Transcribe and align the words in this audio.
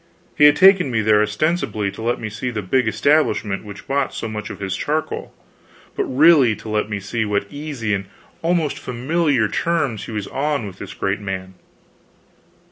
He 0.35 0.45
had 0.45 0.55
taken 0.55 0.89
me 0.89 1.01
there 1.01 1.21
ostensibly 1.21 1.91
to 1.91 2.01
let 2.01 2.19
me 2.19 2.27
see 2.27 2.49
the 2.49 2.63
big 2.63 2.87
establishment 2.87 3.63
which 3.63 3.85
bought 3.85 4.15
so 4.15 4.27
much 4.27 4.49
of 4.49 4.59
his 4.59 4.75
charcoal, 4.75 5.31
but 5.95 6.05
really 6.05 6.55
to 6.55 6.69
let 6.69 6.89
me 6.89 6.99
see 6.99 7.23
what 7.23 7.45
easy 7.51 7.93
and 7.93 8.05
almost 8.41 8.79
familiar 8.79 9.47
terms 9.47 10.05
he 10.05 10.11
was 10.11 10.25
on 10.25 10.65
with 10.65 10.79
this 10.79 10.95
great 10.95 11.19
man. 11.19 11.53